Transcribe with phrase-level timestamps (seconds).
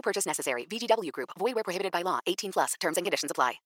[0.00, 0.66] No purchase necessary.
[0.66, 1.30] VGW Group.
[1.38, 2.20] Void where prohibited by law.
[2.26, 2.74] 18 plus.
[2.80, 3.60] Terms and conditions apply.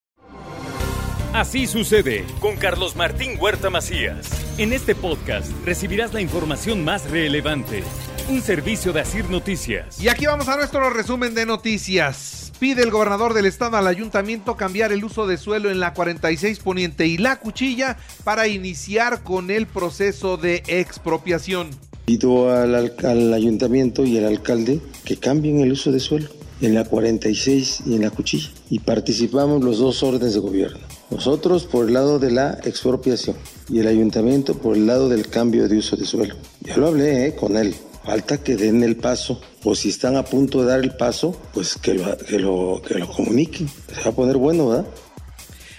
[1.32, 4.30] Así sucede con Carlos Martín Huerta Macías.
[4.56, 7.82] En este podcast recibirás la información más relevante.
[8.28, 10.00] Un servicio de Asir Noticias.
[10.00, 12.52] Y aquí vamos a nuestro resumen de noticias.
[12.60, 16.60] Pide el gobernador del estado al ayuntamiento cambiar el uso de suelo en la 46
[16.60, 21.70] Poniente y la Cuchilla para iniciar con el proceso de expropiación.
[22.04, 26.28] Pido al, ayuntamiento y al alcalde que cambien el uso de suelo
[26.60, 30.80] en la 46 y en la Cuchilla y participamos los dos órdenes de gobierno.
[31.10, 33.36] Nosotros por el lado de la expropiación
[33.68, 36.34] y el ayuntamiento por el lado del cambio de uso de suelo.
[36.60, 37.74] Yo lo hablé eh, con él.
[38.04, 41.76] Falta que den el paso, o si están a punto de dar el paso, pues
[41.76, 43.66] que lo, que lo comuniquen.
[43.66, 44.86] Se va a poner bueno, ¿verdad?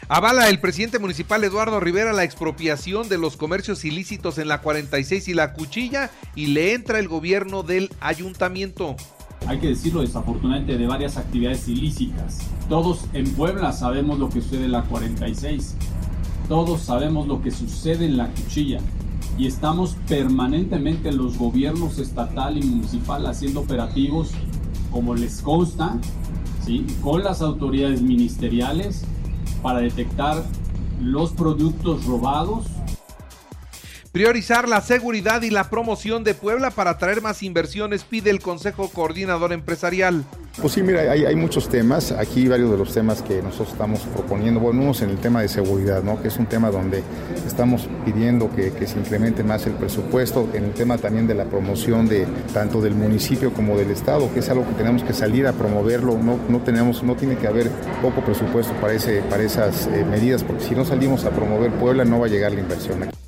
[0.08, 5.30] Avala el presidente municipal Eduardo Rivera la expropiación de los comercios ilícitos en la 46
[5.30, 8.95] y la Cuchilla y le entra el gobierno del ayuntamiento.
[9.47, 12.38] Hay que decirlo desafortunadamente de varias actividades ilícitas.
[12.70, 15.75] Todos en Puebla sabemos lo que sucede en la 46.
[16.47, 18.81] Todos sabemos lo que sucede en la Cuchilla
[19.40, 24.34] y estamos permanentemente los gobiernos estatal y municipal haciendo operativos
[24.92, 25.97] como les consta,
[27.02, 29.03] con las autoridades ministeriales
[29.61, 30.44] para detectar
[31.02, 32.66] los productos robados.
[34.12, 38.89] Priorizar la seguridad y la promoción de Puebla para atraer más inversiones, pide el Consejo
[38.89, 40.23] Coordinador Empresarial.
[40.61, 42.14] Pues sí, mira, hay, hay, muchos temas.
[42.14, 44.62] Aquí varios de los temas que nosotros estamos proponiendo.
[44.62, 46.22] Bueno, uno es en el tema de seguridad, ¿no?
[46.22, 47.03] Que es un tema donde
[47.45, 50.47] estamos pidiendo que, que, se incremente más el presupuesto.
[50.53, 54.40] En el tema también de la promoción de tanto del municipio como del Estado, que
[54.40, 56.18] es algo que tenemos que salir a promoverlo.
[56.18, 57.69] No, no tenemos, no tiene que haber
[58.02, 62.06] poco presupuesto para, ese, para esas eh, medidas, porque si no salimos a promover Puebla
[62.06, 63.25] no va a llegar la inversión aquí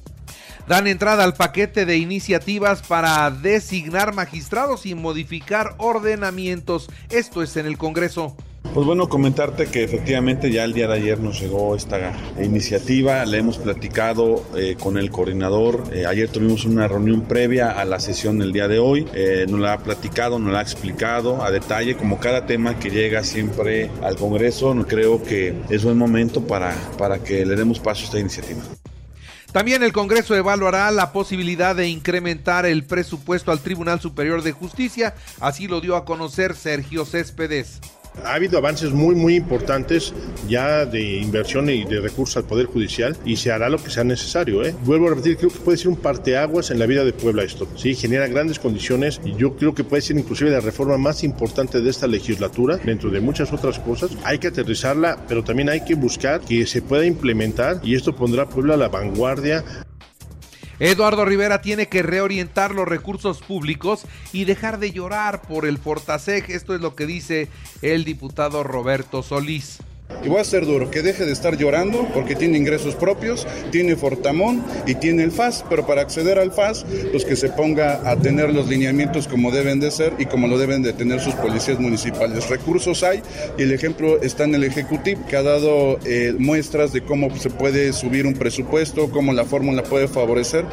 [0.67, 6.89] dan entrada al paquete de iniciativas para designar magistrados y modificar ordenamientos.
[7.09, 8.35] Esto es en el Congreso.
[8.73, 13.39] Pues bueno, comentarte que efectivamente ya el día de ayer nos llegó esta iniciativa, le
[13.39, 18.37] hemos platicado eh, con el coordinador, eh, ayer tuvimos una reunión previa a la sesión
[18.37, 21.97] del día de hoy, eh, nos la ha platicado, nos la ha explicado a detalle,
[21.97, 27.19] como cada tema que llega siempre al Congreso, creo que es buen momento para, para
[27.23, 28.61] que le demos paso a esta iniciativa.
[29.51, 35.15] También el Congreso evaluará la posibilidad de incrementar el presupuesto al Tribunal Superior de Justicia,
[35.39, 37.79] así lo dio a conocer Sergio Céspedes.
[38.23, 40.13] Ha habido avances muy, muy importantes
[40.47, 44.03] ya de inversión y de recursos al Poder Judicial y se hará lo que sea
[44.03, 44.63] necesario.
[44.63, 44.75] ¿eh?
[44.83, 47.67] Vuelvo a repetir, creo que puede ser un parteaguas en la vida de Puebla esto.
[47.75, 51.81] Sí, genera grandes condiciones y yo creo que puede ser inclusive la reforma más importante
[51.81, 54.11] de esta legislatura, dentro de muchas otras cosas.
[54.23, 58.43] Hay que aterrizarla, pero también hay que buscar que se pueda implementar y esto pondrá
[58.43, 59.63] a Puebla a la vanguardia
[60.79, 66.51] Eduardo Rivera tiene que reorientar los recursos públicos y dejar de llorar por el Fortaseg.
[66.51, 67.49] Esto es lo que dice
[67.81, 69.79] el diputado Roberto Solís.
[70.23, 73.95] Y voy a ser duro, que deje de estar llorando porque tiene ingresos propios, tiene
[73.95, 78.15] Fortamón y tiene el FAS, pero para acceder al FAS, pues que se ponga a
[78.17, 81.79] tener los lineamientos como deben de ser y como lo deben de tener sus policías
[81.79, 82.49] municipales.
[82.49, 83.21] Recursos hay
[83.57, 87.49] y el ejemplo está en el Ejecutivo, que ha dado eh, muestras de cómo se
[87.49, 90.65] puede subir un presupuesto, cómo la fórmula puede favorecer.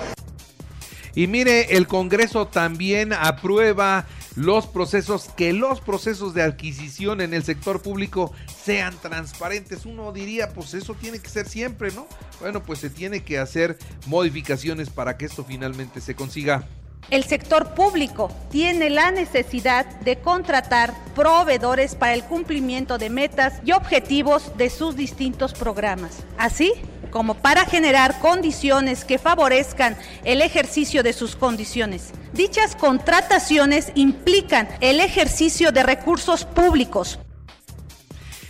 [1.14, 4.06] Y mire, el Congreso también aprueba
[4.36, 9.86] los procesos, que los procesos de adquisición en el sector público sean transparentes.
[9.86, 12.06] Uno diría, pues eso tiene que ser siempre, ¿no?
[12.40, 16.66] Bueno, pues se tiene que hacer modificaciones para que esto finalmente se consiga.
[17.10, 23.72] El sector público tiene la necesidad de contratar proveedores para el cumplimiento de metas y
[23.72, 26.24] objetivos de sus distintos programas.
[26.38, 26.72] Así,
[27.14, 32.10] como para generar condiciones que favorezcan el ejercicio de sus condiciones.
[32.32, 37.20] Dichas contrataciones implican el ejercicio de recursos públicos.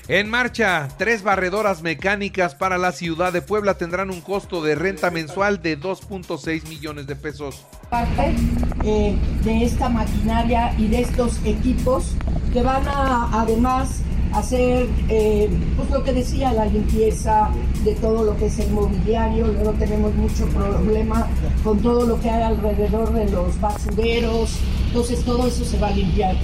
[0.08, 5.10] En marcha, tres barredoras mecánicas para la ciudad de Puebla tendrán un costo de renta
[5.10, 7.66] mensual de 2.6 millones de pesos.
[7.90, 8.34] Parte
[8.82, 9.14] eh,
[9.44, 12.12] de esta maquinaria y de estos equipos
[12.54, 14.00] que van a además
[14.34, 17.50] hacer eh, pues lo que decía, la limpieza
[17.84, 21.28] de todo lo que es el mobiliario, luego tenemos mucho problema
[21.62, 24.58] con todo lo que hay alrededor de los basureros,
[24.88, 26.36] entonces todo eso se va a limpiar.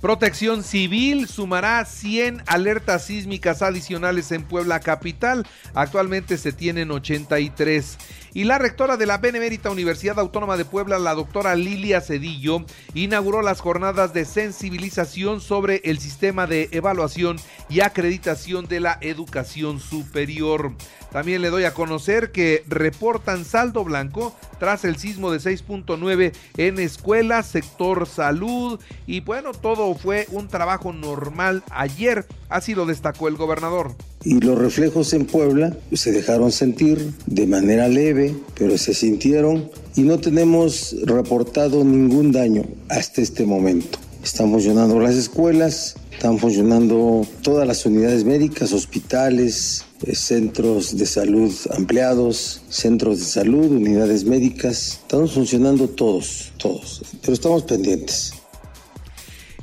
[0.00, 5.44] Protección Civil sumará 100 alertas sísmicas adicionales en Puebla Capital.
[5.74, 7.98] Actualmente se tienen 83.
[8.34, 12.64] Y la rectora de la Benemérita Universidad Autónoma de Puebla, la doctora Lilia Cedillo,
[12.94, 17.38] inauguró las jornadas de sensibilización sobre el sistema de evaluación
[17.68, 20.72] y acreditación de la educación superior.
[21.10, 26.78] También le doy a conocer que reportan saldo blanco tras el sismo de 6.9 en
[26.78, 33.36] escuelas, sector salud y bueno, todo fue un trabajo normal ayer, así lo destacó el
[33.36, 33.94] gobernador.
[34.28, 40.02] Y los reflejos en Puebla se dejaron sentir de manera leve, pero se sintieron y
[40.02, 43.98] no tenemos reportado ningún daño hasta este momento.
[44.22, 51.50] Están funcionando las escuelas, están funcionando todas las unidades médicas, hospitales, eh, centros de salud
[51.74, 54.98] ampliados, centros de salud, unidades médicas.
[55.04, 58.34] Estamos funcionando todos, todos, pero estamos pendientes.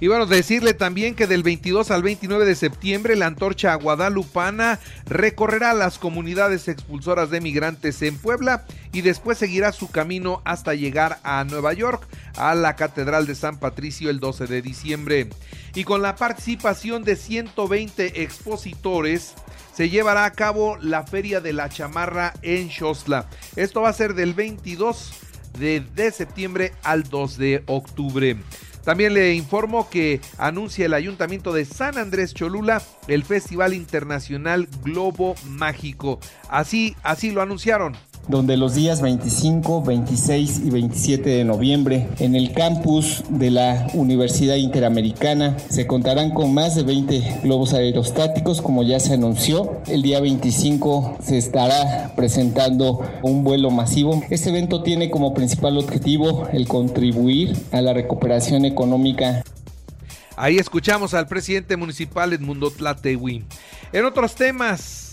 [0.01, 5.73] Y bueno, decirle también que del 22 al 29 de septiembre la antorcha guadalupana recorrerá
[5.73, 11.45] las comunidades expulsoras de migrantes en Puebla y después seguirá su camino hasta llegar a
[11.45, 12.05] Nueva York,
[12.35, 15.29] a la Catedral de San Patricio el 12 de diciembre.
[15.75, 19.33] Y con la participación de 120 expositores,
[19.73, 23.27] se llevará a cabo la Feria de la Chamarra en Xosla.
[23.55, 25.13] Esto va a ser del 22
[25.59, 28.37] de, de septiembre al 2 de octubre.
[28.85, 35.35] También le informo que anuncia el Ayuntamiento de San Andrés Cholula el Festival Internacional Globo
[35.49, 36.19] Mágico.
[36.49, 42.53] Así, así lo anunciaron donde los días 25, 26 y 27 de noviembre en el
[42.53, 48.99] campus de la Universidad Interamericana se contarán con más de 20 globos aerostáticos como ya
[48.99, 49.81] se anunció.
[49.87, 54.23] El día 25 se estará presentando un vuelo masivo.
[54.29, 59.43] Este evento tiene como principal objetivo el contribuir a la recuperación económica
[60.37, 63.45] Ahí escuchamos al presidente municipal Edmundo Tlatewi.
[63.93, 65.04] En otros temas,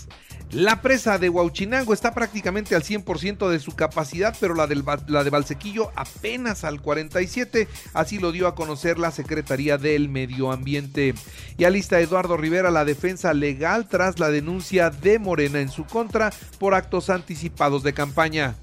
[0.53, 5.91] la presa de Huauchinango está prácticamente al 100% de su capacidad, pero la, de Valsequillo
[5.95, 11.15] apenas al 47%, así lo dio a conocer la Secretaría del Medio Ambiente.
[11.57, 16.31] Y alista Eduardo Rivera la defensa legal tras la denuncia de Morena en su contra
[16.59, 18.55] por actos anticipados de campaña.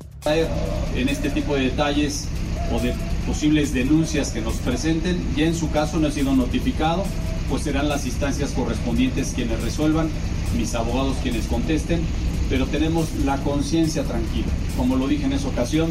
[0.95, 2.29] En este tipo de detalles
[2.73, 2.95] o de
[3.27, 7.05] posibles denuncias que nos presenten, ya en su caso no ha sido notificado,
[7.51, 10.09] pues serán las instancias correspondientes quienes resuelvan
[10.57, 12.01] mis abogados quienes contesten,
[12.49, 14.49] pero tenemos la conciencia tranquila.
[14.77, 15.91] Como lo dije en esa ocasión,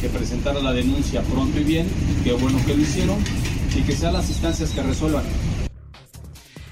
[0.00, 1.88] que presentara la denuncia pronto y bien,
[2.24, 3.16] qué bueno que lo hicieron,
[3.74, 5.24] y que sean las instancias que resuelvan.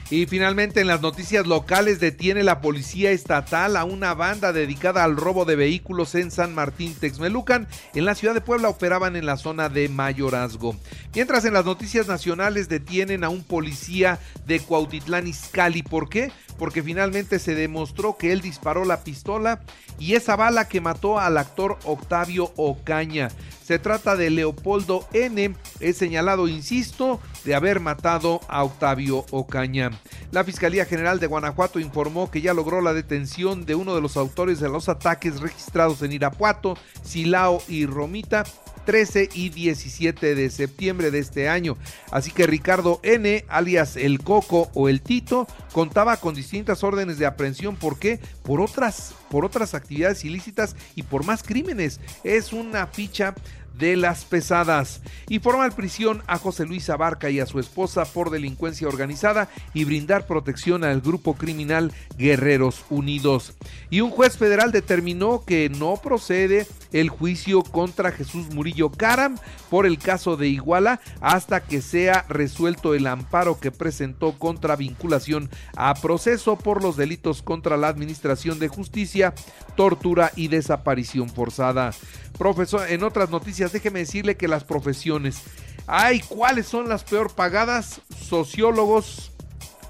[0.09, 5.17] Y finalmente en las noticias locales detiene la policía estatal a una banda dedicada al
[5.17, 7.67] robo de vehículos en San Martín Texmelucan.
[7.93, 10.77] En la ciudad de Puebla operaban en la zona de Mayorazgo.
[11.13, 15.83] Mientras en las noticias nacionales detienen a un policía de Cuautitlán Izcalli.
[15.83, 16.31] ¿Por qué?
[16.57, 19.61] Porque finalmente se demostró que él disparó la pistola
[19.99, 23.29] y esa bala que mató al actor Octavio Ocaña.
[23.67, 25.57] Se trata de Leopoldo N.
[25.81, 29.91] Es señalado, insisto, de haber matado a Octavio Ocaña.
[30.33, 34.17] La Fiscalía General de Guanajuato informó que ya logró la detención de uno de los
[34.17, 38.45] autores de los ataques registrados en Irapuato, Silao y Romita
[38.87, 41.77] 13 y 17 de septiembre de este año.
[42.11, 47.27] Así que Ricardo N., alias el Coco o el Tito, contaba con distintas órdenes de
[47.27, 47.77] aprehensión.
[47.77, 48.21] ¿Por qué?
[48.43, 52.01] Por otras, por otras actividades ilícitas y por más crímenes.
[52.25, 53.35] Es una ficha
[53.79, 58.31] de las pesadas y formal prisión a José Luis Abarca y a su esposa por
[58.31, 63.55] delincuencia organizada y brindar protección al grupo criminal Guerreros Unidos.
[63.91, 69.37] Y un juez federal determinó que no procede el juicio contra Jesús Murillo Caram
[69.71, 75.51] por el caso de Iguala hasta que sea resuelto el amparo que presentó contra vinculación
[75.77, 79.35] a proceso por los delitos contra la Administración de Justicia,
[79.77, 81.93] tortura y desaparición forzada.
[82.39, 85.43] Profesor, en otras noticias, déjeme decirle que las profesiones.
[85.87, 88.01] Ay, ¿cuáles son las peor pagadas?
[88.19, 89.33] Sociólogos,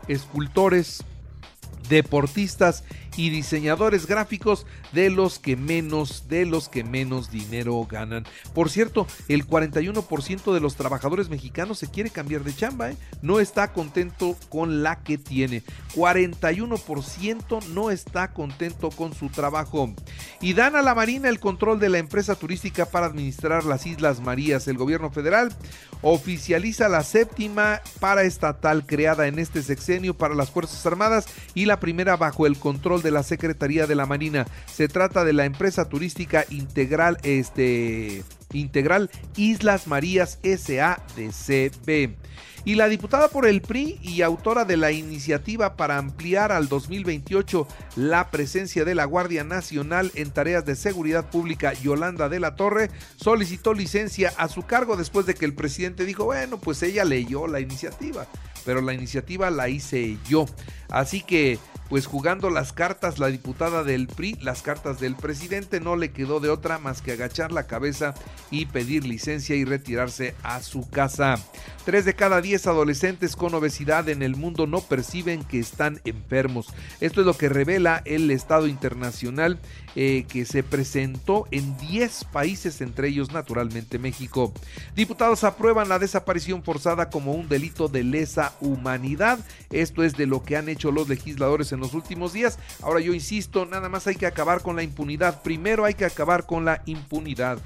[0.09, 1.03] escultores,
[1.89, 2.85] deportistas
[3.17, 8.25] y diseñadores gráficos de los que menos, de los que menos dinero ganan.
[8.55, 12.97] Por cierto, el 41% de los trabajadores mexicanos se quiere cambiar de chamba, ¿eh?
[13.23, 15.63] no está contento con la que tiene.
[15.95, 19.95] 41% no está contento con su trabajo.
[20.41, 24.21] Y dan a la Marina el control de la empresa turística para administrar las Islas
[24.21, 24.69] Marías.
[24.69, 25.55] El gobierno federal
[26.03, 32.17] oficializa la séptima paraestatal creada en este sexenio para las Fuerzas Armadas y la primera
[32.17, 34.47] bajo el control de la Secretaría de la Marina.
[34.67, 42.15] Se trata de la empresa turística integral este Integral Islas Marías SADCB.
[42.67, 47.69] Y la diputada por el PRI y autora de la iniciativa para ampliar al 2028
[47.95, 52.91] la presencia de la Guardia Nacional en tareas de seguridad pública, Yolanda de la Torre,
[53.15, 57.47] solicitó licencia a su cargo después de que el presidente dijo, bueno, pues ella leyó
[57.47, 58.27] la iniciativa,
[58.65, 60.47] pero la iniciativa la hice yo.
[60.89, 65.97] Así que pues jugando las cartas la diputada del PRI, las cartas del presidente, no
[65.97, 68.15] le quedó de otra más que agachar la cabeza
[68.51, 71.39] y pedir licencia y retirarse a su casa.
[71.85, 76.67] Tres de cada diez adolescentes con obesidad en el mundo no perciben que están enfermos.
[77.01, 79.59] Esto es lo que revela el Estado Internacional
[79.99, 84.53] eh, que se presentó en 10 países, entre ellos naturalmente México.
[84.95, 89.39] Diputados aprueban la desaparición forzada como un delito de lesa humanidad.
[89.71, 92.59] Esto es de lo que han hecho los legisladores en los últimos días.
[92.83, 95.43] Ahora yo insisto, nada más hay que acabar con la impunidad.
[95.43, 97.59] Primero hay que acabar con la impunidad.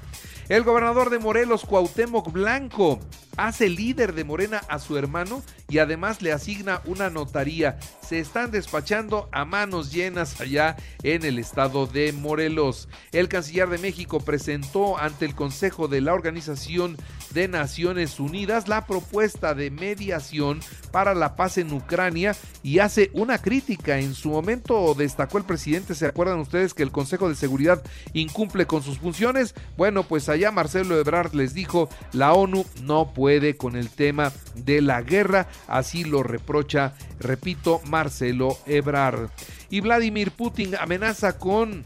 [0.49, 2.99] El gobernador de Morelos, Cuauhtémoc Blanco,
[3.37, 5.41] hace líder de Morena a su hermano
[5.71, 7.79] y además le asigna una notaría.
[8.05, 12.89] Se están despachando a manos llenas allá en el estado de Morelos.
[13.13, 16.97] El canciller de México presentó ante el Consejo de la Organización
[17.33, 20.59] de Naciones Unidas la propuesta de mediación
[20.91, 23.99] para la paz en Ucrania y hace una crítica.
[23.99, 28.65] En su momento destacó el presidente, ¿se acuerdan ustedes que el Consejo de Seguridad incumple
[28.65, 29.55] con sus funciones?
[29.77, 34.81] Bueno, pues allá Marcelo Ebrard les dijo, la ONU no puede con el tema de
[34.81, 39.29] la guerra, así lo reprocha, repito, Marcelo Ebrard.
[39.69, 41.85] Y Vladimir Putin amenaza con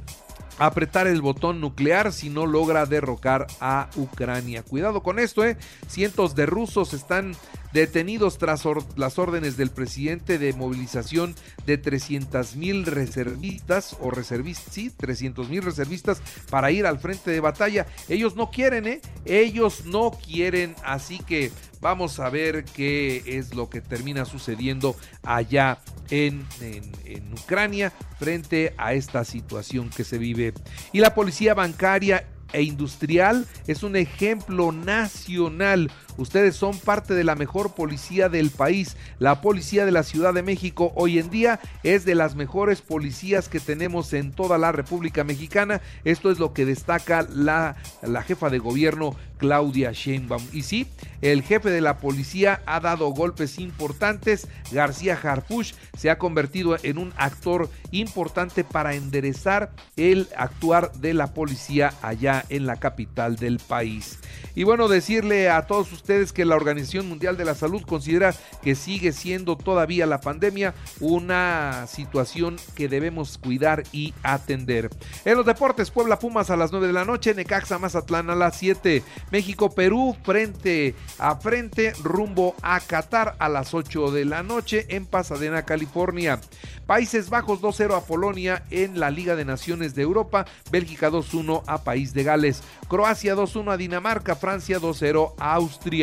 [0.58, 4.63] apretar el botón nuclear si no logra derrocar a Ucrania.
[4.63, 5.58] Cuidado con esto, ¿eh?
[5.88, 7.36] Cientos de rusos están
[7.75, 8.63] detenidos tras
[8.96, 15.62] las órdenes del presidente de movilización de 300 mil reservistas o reservistas, sí, 300 mil
[15.62, 17.86] reservistas para ir al frente de batalla.
[18.08, 19.01] Ellos no quieren, ¿eh?
[19.25, 21.51] Ellos no quieren, así que
[21.82, 25.79] vamos a ver qué es lo que termina sucediendo allá
[26.10, 30.53] en, en, Ucrania frente a esta situación que se vive.
[30.94, 35.91] Y la policía bancaria e industrial es un ejemplo nacional.
[36.17, 38.95] Ustedes son parte de la mejor policía del país.
[39.19, 43.50] La policía de la Ciudad de México hoy en día es de las mejores policías
[43.50, 45.81] que tenemos en toda la República Mexicana.
[46.05, 50.43] Esto es lo que destaca la, la jefa de gobierno Claudia Sheinbaum.
[50.53, 50.88] Y sí,
[51.22, 54.48] el jefe de la policía ha dado golpes importantes.
[54.72, 61.34] García Harfush se ha convertido en un actor importante para enderezar el actuar de la
[61.34, 64.19] policía allá en la capital del país.
[64.55, 68.75] Y bueno, decirle a todos ustedes que la Organización Mundial de la Salud considera que
[68.75, 74.91] sigue siendo todavía la pandemia una situación que debemos cuidar y atender.
[75.25, 78.55] En los deportes, Puebla Pumas a las 9 de la noche, Necaxa Mazatlán a las
[78.57, 84.85] 7, México Perú frente a frente rumbo a Qatar a las 8 de la noche
[84.89, 86.39] en Pasadena, California.
[86.85, 91.83] Países Bajos 2-0 a Polonia en la Liga de Naciones de Europa, Bélgica 2-1 a
[91.83, 95.95] País de Gales, Croacia 2-1 a Dinamarca, Francia 2-0 a Austria,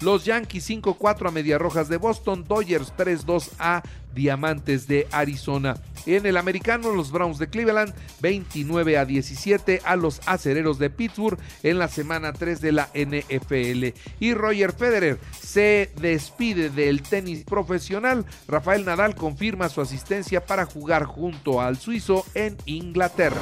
[0.00, 3.82] los Yankees 5-4 a Medias Rojas de Boston, Dodgers 3-2 a
[4.14, 5.76] Diamantes de Arizona.
[6.06, 11.38] En el americano, los Browns de Cleveland 29 a 17 a los Acereros de Pittsburgh
[11.62, 13.98] en la semana 3 de la NFL.
[14.18, 18.24] Y Roger Federer se despide del tenis profesional.
[18.48, 23.40] Rafael Nadal confirma su asistencia para jugar junto al suizo en Inglaterra.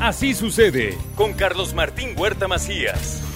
[0.00, 3.35] Así sucede con Carlos Martín Huerta Macías.